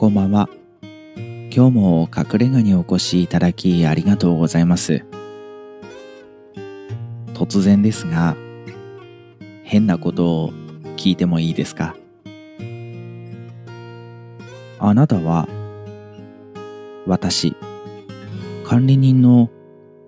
[0.00, 0.48] こんばんは。
[1.54, 5.04] 今日も隠れ家にお越しいただきありがとうございます。
[7.34, 8.34] 突然ですが、
[9.62, 10.52] 変なことを
[10.96, 11.94] 聞いてもいいですか？
[14.78, 15.46] あなたは、
[17.06, 17.54] 私、
[18.64, 19.50] 管理人の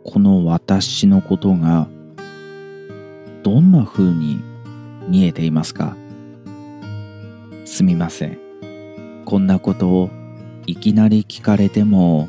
[0.05, 1.87] この私のことが、
[3.43, 4.41] どんな風に
[5.07, 5.95] 見えていますか？
[7.67, 8.52] すみません。
[9.33, 10.11] こんなことを
[10.67, 12.29] いきなり聞かれても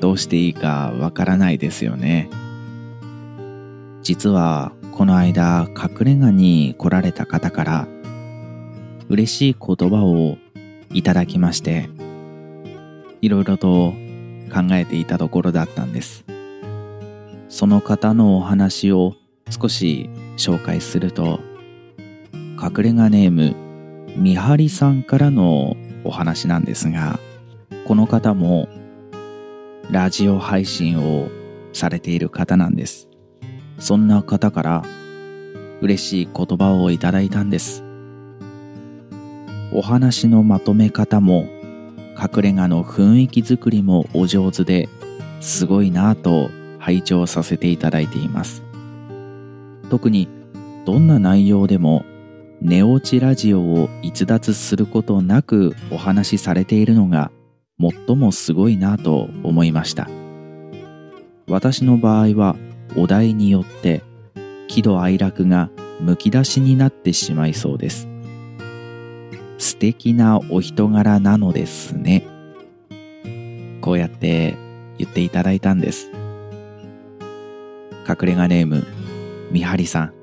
[0.00, 2.28] どうしていいかわからないですよね。
[4.02, 7.88] 実はこの間隠れ家に来られた方から
[9.08, 10.36] 嬉しい言葉を
[10.90, 11.88] いただきまして
[13.20, 13.92] いろいろと
[14.52, 16.24] 考えていたところだったんです。
[17.48, 19.14] その方のお話を
[19.48, 21.38] 少し紹介すると
[22.60, 23.54] 隠れ家ネーム
[24.16, 27.18] みはりさんからのお話なんですが
[27.86, 28.68] この方も
[29.90, 31.28] ラジオ配信を
[31.72, 33.08] されている方なんです。
[33.78, 34.82] そんな方から
[35.80, 37.84] 嬉しい言葉をいただいたんです。
[39.72, 41.46] お話のまとめ方も
[42.18, 44.88] 隠れ家の雰囲気作りもお上手で
[45.40, 48.62] すごいなぁと拝聴させていただいています。
[49.90, 50.28] 特に
[50.84, 52.04] どんな内容でも
[52.66, 57.30] 寝落ちラジオを逸脱することなくお話しされているのが
[57.78, 60.08] 最もすごいなと思いました。
[61.46, 62.56] 私の場合は
[62.96, 64.02] お題によって
[64.66, 68.08] 喜怒哀楽がむき出しになってしまいそうです。
[69.58, 72.26] 素敵なお人柄なのですね。
[73.80, 74.56] こうやって
[74.98, 76.10] 言っていただいたんです。
[78.08, 78.84] 隠れ家ネーム
[79.52, 80.14] みはりさん。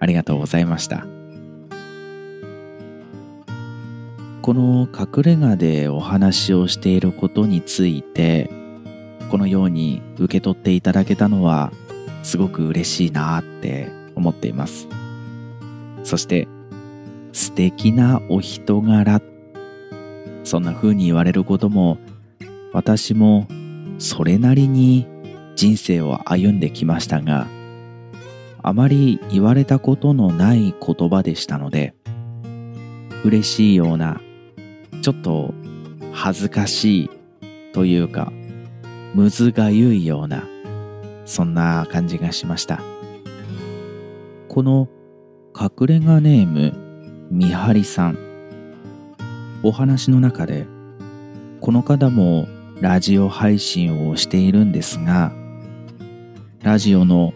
[0.00, 1.06] ありがとうございました。
[4.46, 8.48] この隠れ家でお話をしていることについて
[9.28, 11.72] このように受け取っていただけたのは
[12.22, 14.86] すごく嬉しいなって思っています。
[16.04, 16.46] そして
[17.32, 19.20] 素敵なお人柄。
[20.44, 21.98] そんな風に言われることも
[22.72, 23.48] 私も
[23.98, 25.08] それなりに
[25.56, 27.48] 人生を歩んできましたが
[28.62, 31.96] あまり言われたことのない言葉でしたので
[33.24, 34.20] 嬉しいような
[35.06, 35.54] ちょっと
[36.12, 37.10] 恥ずかしい
[37.72, 38.32] というか、
[39.14, 40.42] むずがゆいような、
[41.24, 42.80] そんな感じがしました。
[44.48, 44.88] この
[45.56, 46.74] 隠れ家ネーム、
[47.30, 48.18] みはりさん。
[49.62, 50.66] お話の中で、
[51.60, 52.48] この方も
[52.80, 55.32] ラジオ配信をしているんですが、
[56.64, 57.32] ラジオの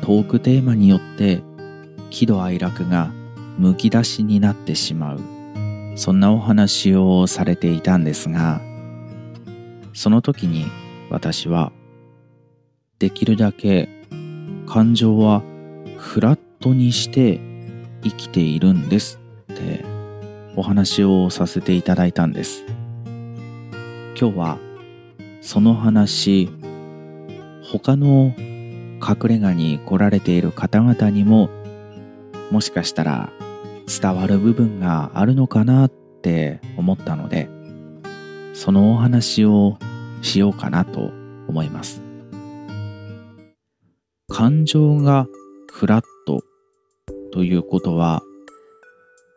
[0.00, 1.42] トークテーマによって
[2.10, 3.10] 喜怒哀楽が
[3.58, 5.39] むき出しになってしまう
[5.96, 8.60] そんなお話をされていたんですが
[9.92, 10.66] その時に
[11.10, 11.72] 私は
[12.98, 13.88] できるだけ
[14.66, 15.42] 感情は
[15.96, 17.40] フラットにして
[18.02, 19.18] 生きているんです
[19.52, 19.84] って
[20.56, 22.64] お話をさせていただいたんです。
[24.20, 24.58] 今日は
[25.40, 26.50] その話
[27.72, 31.48] 他の隠れ家に来られている方々にも
[32.50, 33.30] もしかしたら
[33.90, 35.90] 伝わる部分があるのかなっ
[36.22, 37.48] て思ったので
[38.54, 39.78] そのお話を
[40.22, 41.10] しようかなと
[41.48, 42.00] 思います。
[44.28, 45.26] 感情が
[45.72, 46.40] フラット
[47.32, 48.22] ということは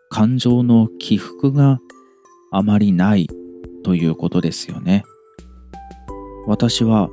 [0.09, 1.80] 感情の起伏が
[2.52, 3.28] あまりない
[3.84, 5.03] ということですよね。
[6.46, 7.09] 私は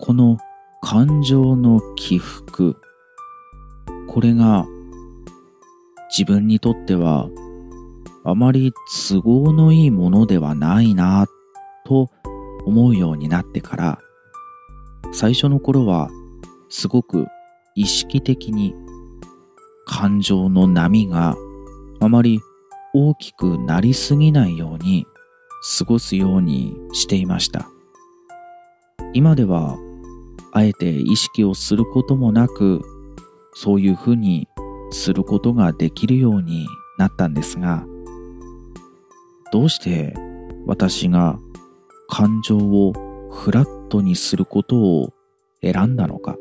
[0.00, 0.38] この
[0.82, 2.76] 感情の起伏
[4.08, 4.66] これが
[6.10, 7.28] 自分にとっては
[8.24, 8.72] あまり
[9.08, 11.26] 都合のいいものではないな
[11.86, 12.10] と
[12.64, 13.98] 思うようになってから
[15.12, 16.08] 最初の頃は
[16.68, 17.26] すごく
[17.74, 18.74] 意識的に
[19.86, 21.36] 感情の波が
[22.00, 22.40] あまり
[22.94, 25.06] 大きくなりすぎないように
[25.78, 27.68] 過ごすようにしていました。
[29.12, 29.76] 今では
[30.52, 32.82] あえて意識をすることもなく
[33.54, 34.48] そういうふうに
[34.90, 36.66] することができるように
[36.98, 37.84] なったんですが
[39.52, 40.14] どうして
[40.66, 41.38] 私が
[42.08, 42.92] 感情を
[43.30, 45.12] フラットにすることを
[45.62, 46.36] 選んだのか。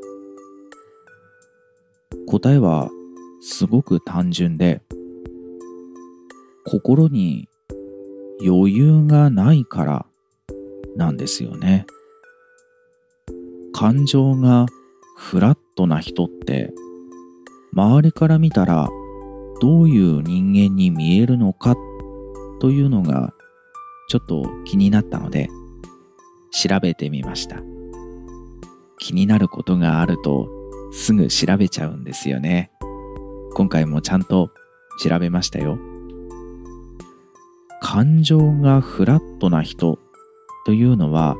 [2.27, 2.89] 答えは
[3.41, 4.81] すごく単純で
[6.65, 7.47] 心に
[8.45, 10.05] 余裕がないから
[10.95, 11.85] なんですよね。
[13.73, 14.65] 感情が
[15.17, 16.73] フラットな人って
[17.75, 18.87] 周りから見たら
[19.59, 21.75] どういう人間に見えるのか
[22.59, 23.33] というのが
[24.09, 25.49] ちょっと気になったので
[26.51, 27.61] 調べてみました。
[28.99, 30.47] 気になることがあると
[30.91, 32.71] すぐ調べちゃうんですよね。
[33.55, 34.51] 今回もちゃんと
[35.01, 35.77] 調べましたよ。
[37.81, 39.99] 感情がフラットな人
[40.65, 41.35] というのは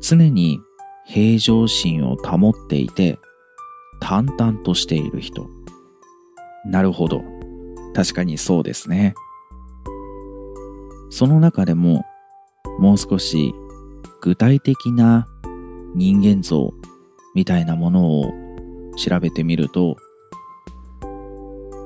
[0.00, 0.60] 常に
[1.06, 3.18] 平常心を保っていて
[4.00, 5.48] 淡々としている人。
[6.66, 7.22] なるほど。
[7.94, 9.14] 確かにそうですね。
[11.10, 12.04] その中でも
[12.78, 13.54] もう少し
[14.20, 15.28] 具体的な
[15.94, 16.72] 人間像
[17.34, 18.32] みたいなものを
[18.96, 19.96] 調べてみると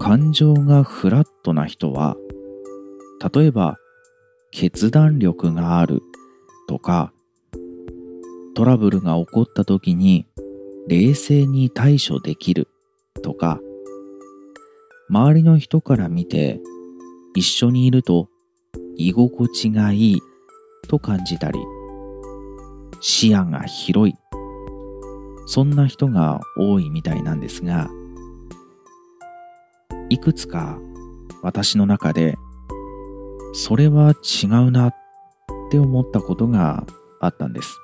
[0.00, 2.16] 感情がフラットな人は
[3.34, 3.76] 例えば
[4.50, 6.00] 決断力がある
[6.68, 7.12] とか
[8.54, 10.26] トラブルが起こった時に
[10.88, 12.68] 冷静に対処できる。
[13.22, 13.60] とか
[15.10, 16.60] 周りの人から見て
[17.34, 18.28] 一緒にいると
[18.96, 20.20] 居心地がいい。
[20.88, 21.58] と感じたり
[23.00, 24.14] 視野が広い。
[25.46, 27.88] そんな人が多いみたいなんですが
[30.10, 30.78] いくつか
[31.42, 32.36] 私の中で
[33.54, 34.94] それは違うなっ
[35.70, 36.86] て思ったことが
[37.20, 37.78] あったんです。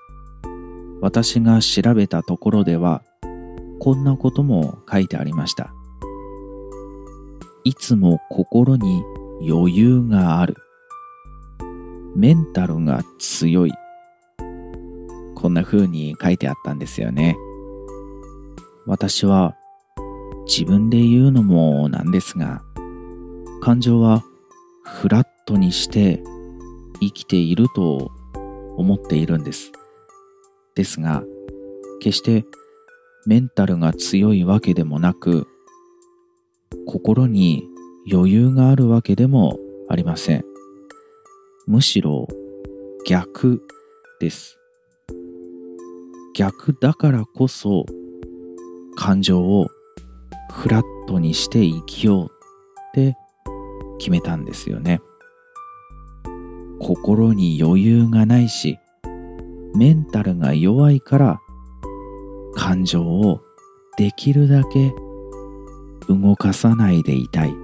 [1.04, 3.02] 私が調べたところでは
[3.78, 5.70] こんなことも書いてありました。
[7.62, 9.04] いつも心に
[9.46, 10.56] 余裕がある。
[12.16, 13.72] メンタルが強い。
[15.34, 17.36] こんな風に書いてあったんですよね。
[18.86, 19.54] 私は
[20.46, 22.62] 自分で言うのもなんですが
[23.60, 24.22] 感情は
[24.84, 26.24] フラットにして
[27.00, 28.10] 生きていると
[28.78, 29.70] 思っているんです。
[30.74, 31.22] ですが
[32.00, 32.44] 決して
[33.26, 35.46] メンタルが強いわけでもなく
[36.86, 37.64] 心に
[38.12, 40.44] 余裕があるわけでもありません。
[41.66, 42.28] むしろ
[43.06, 43.62] 逆
[44.20, 44.58] です。
[46.34, 47.86] 逆だからこそ
[48.96, 49.68] 感情を
[50.50, 52.28] フラットにして生きようっ
[52.94, 53.16] て
[53.98, 55.00] 決めたんですよね。
[56.80, 58.78] 心に余裕がないし
[59.74, 61.40] メンタルが弱いから
[62.54, 63.40] 感情を
[63.96, 64.92] できるだけ
[66.08, 67.54] 動かさないでいたい。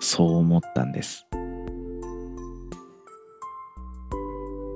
[0.00, 1.26] そう思ったんです。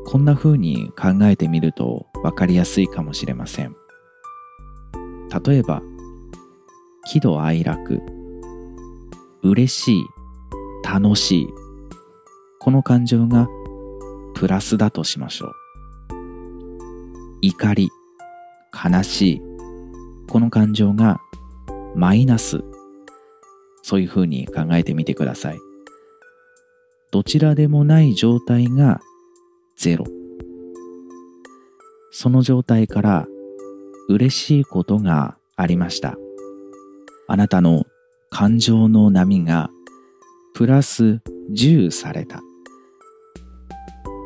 [0.07, 3.77] こんな風に考えてみると分かりやすいかもしれません。
[5.47, 5.83] 例えば
[7.07, 8.03] 喜怒哀楽
[9.43, 10.05] 嬉しい
[10.83, 11.49] 楽しい
[12.59, 13.49] この感情が
[14.35, 15.60] プラスだとしましょう。
[17.43, 17.91] 怒り
[18.73, 19.43] 悲しい。
[20.29, 21.21] この感情が
[21.95, 22.63] マイナス。
[23.83, 25.59] そういうふうに考えてみてください。
[27.11, 29.01] どちらでもない状態が
[29.77, 30.05] ゼロ。
[32.13, 33.27] その状態から
[34.09, 36.17] 嬉しいことがありました。
[37.27, 37.85] あなたの
[38.29, 39.71] 感情の波が
[40.55, 41.21] プラス
[41.53, 42.43] 10された。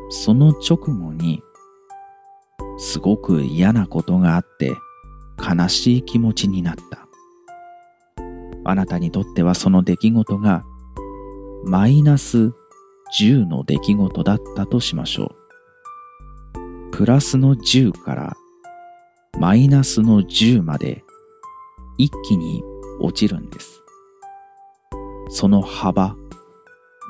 [0.09, 1.41] その直後に
[2.77, 4.73] すごく嫌なことがあって
[5.37, 7.07] 悲しい気持ちになった。
[8.67, 10.65] あなたにとってはその出来事が
[11.63, 12.51] マイナス
[13.19, 16.91] 10の出来事だったとしましょう。
[16.91, 18.33] プラスの10から
[19.39, 21.03] マイナスの10まで
[21.97, 22.63] 一気に
[22.99, 23.83] 落ちるんです。
[25.29, 26.15] その幅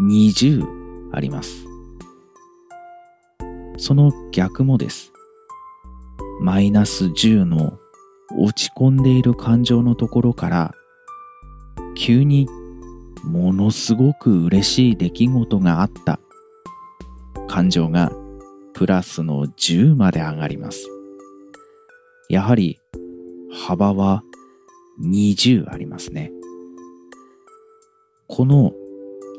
[0.02, 1.66] 20あります。
[3.78, 5.15] その逆もです。
[6.40, 7.80] マイナス10の
[8.38, 10.74] 落ち込んでいる感情のところから
[11.96, 12.48] 急に
[13.24, 16.20] ものすごく嬉しい出来事があった。
[17.48, 18.12] 感情が
[18.74, 20.88] プラスの10まで上がります。
[22.30, 22.80] やはり
[23.52, 24.24] 幅は
[25.02, 26.32] 20ありますね。
[28.28, 28.74] この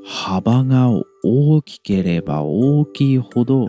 [0.05, 0.88] 幅が
[1.25, 3.69] 大きければ大きいほど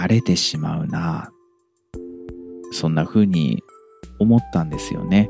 [0.00, 1.30] 疲れてしまうな。
[2.72, 3.62] そんな風に
[4.18, 5.28] 思ったんですよね。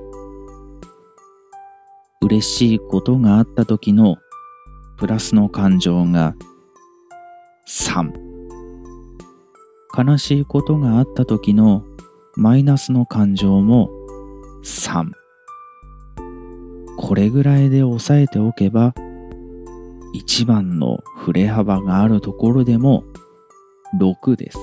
[2.23, 4.19] 嬉しいことがあった時の
[4.97, 6.37] プラスの感情が
[7.67, 8.13] 3
[9.97, 11.83] 悲しいことがあった時の
[12.37, 13.91] マイナスの感情も
[14.63, 15.11] 3
[16.99, 18.95] これぐらいで抑えておけば
[20.13, 23.03] 一番の振れ幅があるところでも
[23.99, 24.59] 6です。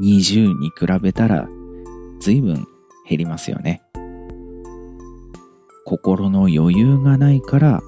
[0.00, 1.48] 20に比べたら
[2.20, 2.66] 随分
[3.08, 3.82] 減りますよね。
[5.84, 7.82] 心の余裕がないから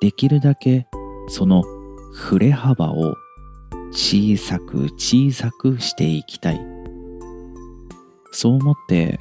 [0.00, 0.86] できるだけ
[1.28, 1.62] その
[2.12, 3.14] 振れ幅を
[3.92, 6.60] 小さく小さくしていきたい。
[8.32, 9.20] そう思って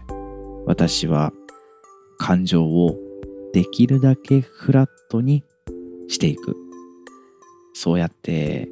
[0.65, 1.31] 私は
[2.17, 2.97] 感情を
[3.53, 5.43] できるだけフラットに
[6.07, 6.55] していく。
[7.73, 8.69] そうやって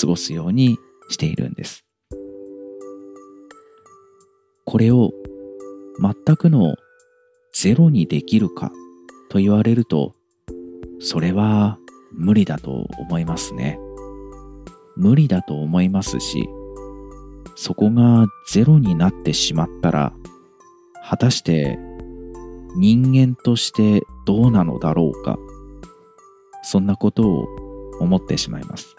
[0.00, 1.84] 過ごすようにしているんです。
[4.64, 5.12] これを
[6.00, 6.76] 全くの
[7.52, 8.72] ゼロにできるか
[9.28, 10.14] と言われると、
[11.00, 11.78] それは
[12.12, 13.78] 無理だと思いますね。
[14.96, 16.48] 無理だと思いますし、
[17.56, 20.12] そこがゼロになってしまったら、
[21.04, 21.78] 果たして
[22.76, 25.38] 人間としてどうなのだろうか、
[26.62, 27.46] そんなことを
[28.00, 28.96] 思ってしまいます。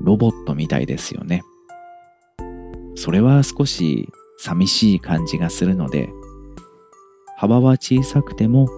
[0.00, 1.42] ロボットみたいですよね。
[2.94, 6.10] それは少し寂しい感じがするので、
[7.36, 8.68] 幅は小さくても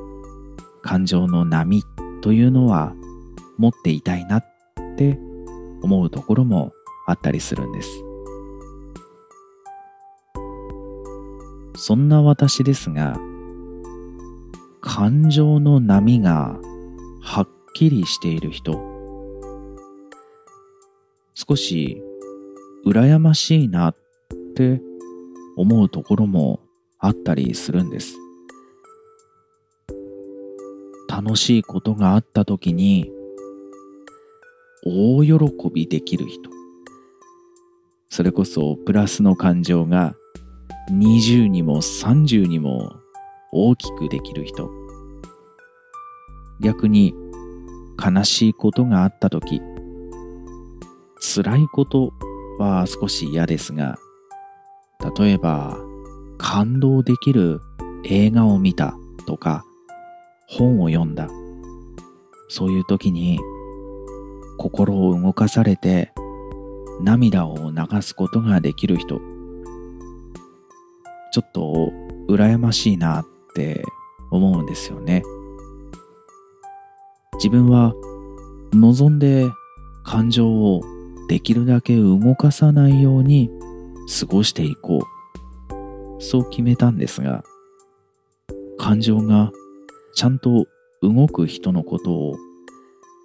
[0.83, 1.83] 感情の波
[2.21, 2.95] というのは
[3.59, 4.45] 持っていたいなっ
[4.97, 5.19] て
[5.83, 6.73] 思うところも
[7.07, 7.88] あったりするんです。
[11.75, 13.19] そんな私ですが、
[14.81, 16.57] 感情の波が
[17.21, 18.91] はっきりしている人、
[21.49, 22.00] 少し
[22.87, 23.96] 羨ましいなっ
[24.54, 24.80] て
[25.56, 26.61] 思うところも
[27.00, 28.14] あったりするんです。
[31.08, 33.11] 楽しいことがあった時に
[34.87, 36.49] 大喜びできる人。
[38.08, 40.14] それこそプラスの感情が
[40.92, 42.92] 20にも30にも
[43.52, 44.70] 大きくできる人。
[46.61, 47.14] 逆に
[48.02, 49.61] 悲しいことがあった時、
[51.34, 52.12] 辛いこと
[52.58, 53.96] は少し嫌ですが、
[55.16, 55.78] 例えば
[56.36, 57.62] 感動できる
[58.04, 58.94] 映画を見た
[59.26, 59.64] とか
[60.46, 61.28] 本を読んだ。
[62.50, 63.40] そういう時に
[64.58, 66.12] 心を動かされて
[67.00, 69.18] 涙を流すことができる人。
[71.32, 71.92] ちょっと
[72.28, 73.82] 羨ましいなって
[74.30, 75.22] 思うんですよね。
[77.36, 77.94] 自分は
[78.74, 79.50] 望んで
[80.04, 80.82] 感情を
[81.32, 83.48] できるだけ動かさないように
[84.20, 86.22] 過ごしていこう。
[86.22, 87.42] そう決めたんですが、
[88.76, 89.50] 感情が
[90.14, 90.66] ちゃんと
[91.00, 92.36] 動く人のことを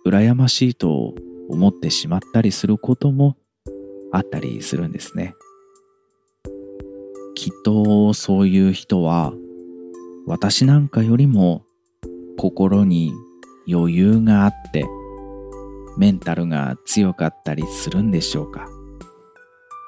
[0.05, 1.15] 羨ましいと
[1.49, 3.35] 思ってしまったりすることも
[4.13, 5.35] あったりするんですね。
[7.35, 9.33] きっとそういう人は
[10.25, 11.65] 私なんかよりも
[12.37, 13.11] 心に
[13.69, 14.85] 余裕があって
[15.97, 18.67] メンタルが強かったりするんでしょうか？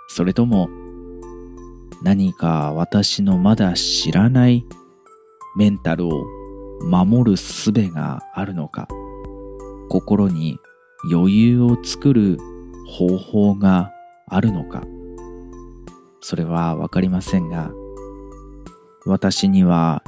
[0.08, 0.70] それとも
[2.02, 4.66] 何か私のまだ知らない
[5.56, 6.26] メンタルを
[6.82, 8.88] 守る術があるのか？
[9.90, 10.58] 心に
[11.12, 12.38] 余裕を作る
[12.88, 13.92] 方法が
[14.28, 14.84] あるのか？
[16.22, 17.72] それはわかりませんが
[19.06, 20.04] 私には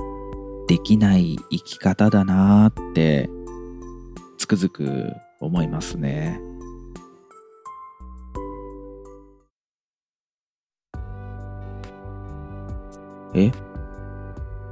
[0.68, 3.30] できない生き方だなーって
[4.38, 6.40] つくづく思いますね。
[13.34, 13.52] え？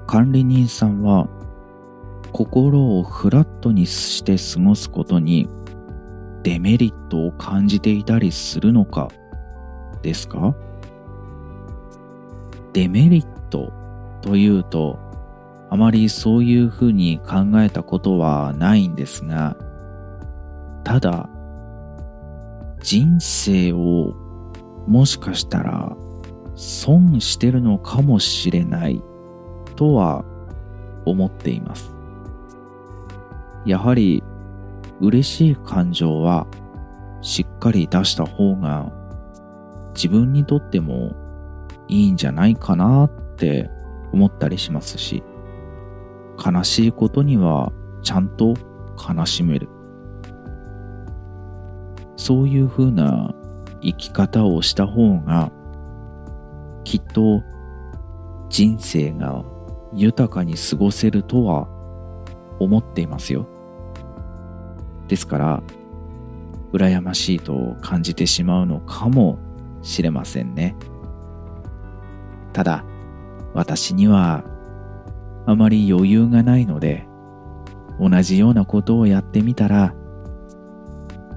[0.07, 1.27] 管理人さんは
[2.31, 5.47] 心をフラットにして過ごすことに
[6.43, 9.09] デメリットを感じていたりするのか
[10.01, 10.55] ですか？
[12.73, 13.73] デメリット
[14.21, 14.99] というと
[15.69, 19.55] あまりそういうふうに考えたことはないんですが
[20.83, 21.29] ただ
[22.81, 24.13] 人生を
[24.87, 25.95] もしかしたら
[26.55, 29.01] 損してるのかもしれない
[29.75, 30.25] とは
[31.05, 31.93] 思っています。
[33.65, 34.23] やはり
[34.99, 36.47] 嬉しい感情は
[37.21, 38.91] しっかり出した方が
[39.93, 41.15] 自分にとっても
[41.87, 43.69] いいんじゃないかなって
[44.11, 45.23] 思ったりしますし
[46.43, 47.71] 悲しいことには
[48.01, 48.53] ちゃんと
[48.97, 49.69] 悲しめる。
[52.19, 53.33] そういうふうな
[53.81, 55.53] 生き方をした方が
[56.83, 57.41] きっと
[58.49, 59.45] 人生が
[59.93, 61.69] 豊かに過ごせるとは
[62.59, 63.47] 思っていますよ。
[65.07, 65.63] ですから、
[66.73, 69.39] 羨ましいと感じてしまうのかも
[69.81, 70.75] しれませんね。
[72.51, 72.83] ただ、
[73.53, 74.43] 私には
[75.45, 77.07] あまり余裕がないので、
[77.97, 79.95] 同じようなことをやってみたら、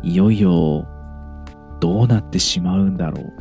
[0.03, 0.87] いよいよ
[1.81, 3.33] どうなってしまうんだろう。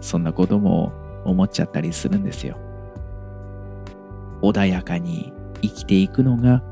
[0.00, 0.92] そんなことも
[1.24, 2.58] 思っちゃったりするんですよ。
[4.42, 5.32] 穏やかに
[5.62, 6.62] 生きていくのが、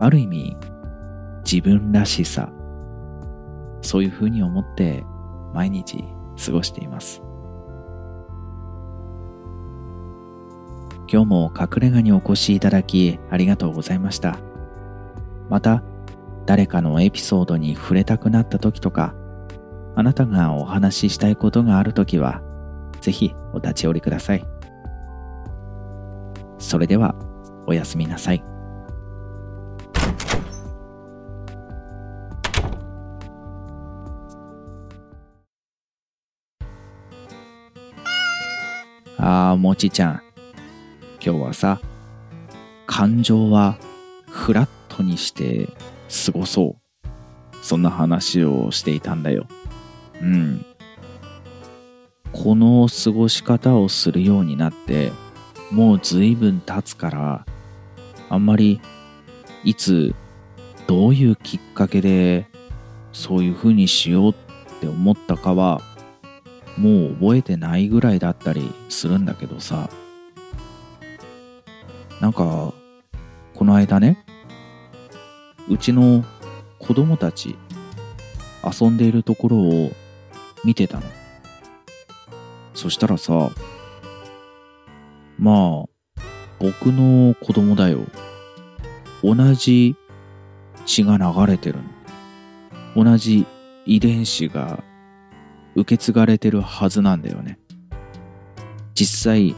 [0.00, 0.56] ある意味
[1.44, 2.50] 自分らしさ
[3.82, 5.04] そういうふうに思って
[5.52, 6.04] 毎日
[6.44, 7.22] 過ごしています
[11.12, 14.38] 今日も隠れ家にお越しいただきありがとうございました
[15.50, 15.82] また
[16.46, 19.14] 誰かのエピソードに触れたくなった時とか
[19.96, 22.42] あなたがお話ししたいことがある時は
[23.00, 24.44] ぜひお立ち寄りください
[26.58, 27.14] それでは
[27.66, 28.42] おやすみなさい
[39.22, 40.22] ああ、もちちゃん。
[41.22, 41.78] 今日はさ、
[42.86, 43.76] 感情は
[44.30, 45.68] フラットにして
[46.26, 47.08] 過ごそう。
[47.62, 49.46] そんな話をしていたんだよ。
[50.20, 50.64] うん。
[52.32, 55.12] この過ごし方をするようになって、
[55.70, 57.46] もう随分経つから、
[58.28, 58.80] あんまり
[59.64, 60.14] いつ、
[60.86, 62.46] どういうきっかけで、
[63.12, 64.34] そういう風にしようっ
[64.80, 65.80] て思ったかは、
[66.80, 69.90] もう覚えてないぐらいだったりするんだけどさ
[72.20, 72.72] なんか
[73.54, 74.24] この間ね
[75.70, 76.24] うちの
[76.80, 77.56] 子供たち
[78.64, 79.92] 遊んでいるところを
[80.64, 81.04] 見てたの。
[82.74, 83.50] そしたらさ
[85.38, 86.22] まあ
[86.58, 88.00] 僕の子供だよ。
[89.22, 89.96] 同じ
[90.86, 91.78] 血が流れてる
[92.96, 93.46] 同じ
[93.86, 94.82] 遺伝子が
[95.76, 97.58] 受け継がれてるはずなんだよね。
[98.94, 99.54] 実際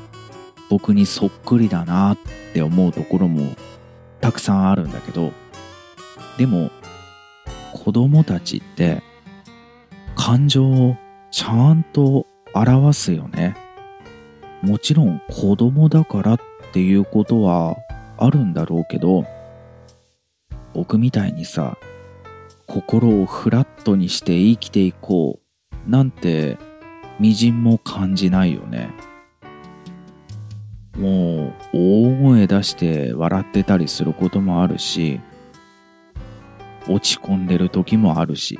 [0.69, 2.19] 僕にそっくりだなっ
[2.52, 3.57] て思うところも
[4.21, 5.33] たくさんあるんだけど
[6.39, 6.71] でも
[7.73, 9.03] 子供たちって
[10.17, 10.97] 感情を
[11.31, 13.57] ちゃんと表すよね。
[14.62, 16.40] もちろん子供だからっ
[16.73, 17.77] ていうことは
[18.18, 19.25] あるんだろうけど
[20.73, 21.77] 僕みたいにさ
[22.68, 25.40] 心をフラットにして生きていこ
[25.87, 26.59] うなんて
[27.18, 28.90] みじんも感じないよね。
[30.97, 35.21] もう大声出して笑ってたりすることもあるし
[36.88, 38.59] 落ち込んでる時もあるし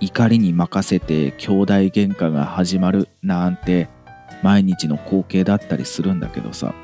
[0.00, 3.88] 怒りに任せて兄弟喧嘩が始まるなんて
[4.42, 6.74] 毎日の光景だったりするんだけどさ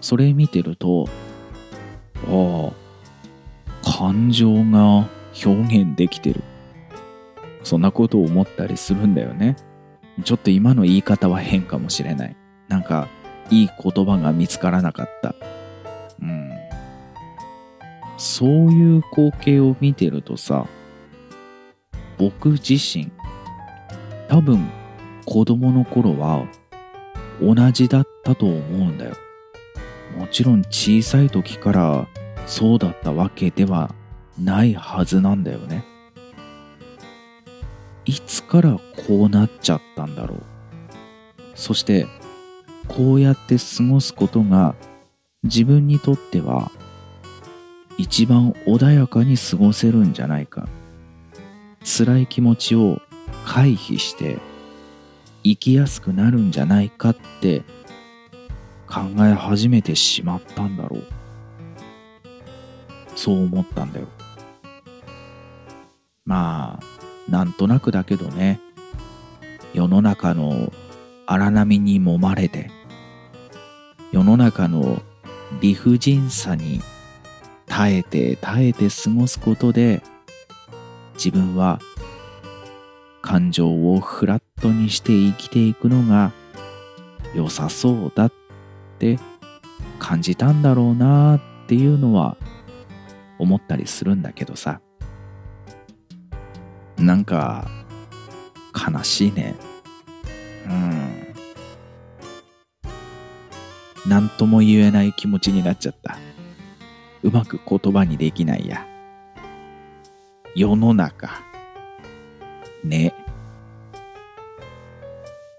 [0.00, 1.08] それ見てると
[2.26, 5.08] ああ感情が
[5.44, 6.42] 表現できてる
[7.68, 9.56] そんなことを思ったりするんだよね。
[10.24, 12.36] ちょっと今の言い方は変かもしれない。
[12.68, 13.08] なんか、
[13.50, 15.34] いい言葉が見つからなかった。
[18.18, 20.66] そういう光景を見てるとさ、
[22.18, 23.10] 僕自身、
[24.28, 24.68] 多分
[25.24, 26.46] 子供の頃は
[27.40, 29.14] 同じだったと思うんだよ。
[30.18, 32.08] もちろん小さい時から
[32.46, 33.94] そうだったわけでは
[34.38, 35.84] ないはずなんだよね。
[38.04, 40.42] いつからこうなっちゃったんだろう
[41.54, 42.06] そして
[42.88, 44.74] こうやって過ごすことが
[45.42, 46.72] 自分にとっては
[47.98, 50.68] 一番穏やかに過ごせるんじゃないか。
[51.84, 53.02] 辛い気持ちを
[53.44, 54.38] 回避して
[55.42, 57.64] 生きやすくなるんじゃないかって
[58.86, 61.04] 考え始めてしまったんだろう。
[63.16, 64.06] そう思ったんだよ。
[66.24, 68.60] まあなんとなくだけどね。
[69.74, 70.72] 世の中の
[71.26, 72.70] 荒波に揉まれて
[74.12, 75.02] 世の中の
[75.60, 76.80] 理不尽さに
[77.78, 80.02] 耐えて耐えて過ごすことで
[81.14, 81.78] 自分は
[83.22, 86.32] 感情をフラットにして生きていくのが
[87.36, 88.32] 良さそうだっ
[88.98, 89.20] て
[90.00, 92.36] 感じたんだろうなっていうのは
[93.38, 94.80] 思ったりするんだけどさ。
[96.96, 97.70] なんか
[98.74, 99.54] 悲しいね。
[100.66, 101.34] うん。
[104.08, 106.18] 何とも言えない気持ちになっちゃった。
[107.22, 108.86] うまく言葉にできないや。
[110.54, 111.30] 世の中。
[112.84, 113.14] ね。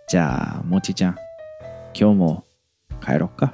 [0.07, 1.17] じゃあもちちゃん。
[1.93, 2.45] 今日も
[3.01, 3.53] 帰ろっか。